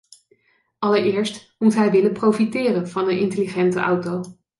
Allereerst 0.79 1.55
moet 1.59 1.75
hij 1.75 1.91
willen 1.91 2.13
profiteren 2.13 2.89
van 2.89 3.09
een 3.09 3.19
intelligente 3.19 3.79
auto. 3.79 4.21